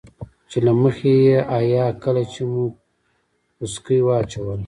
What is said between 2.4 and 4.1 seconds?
مو پسکه